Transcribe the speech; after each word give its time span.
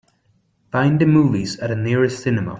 Find 0.71 0.99
the 0.99 1.05
movies 1.05 1.59
at 1.59 1.69
the 1.69 1.75
nearest 1.75 2.23
cinema. 2.23 2.49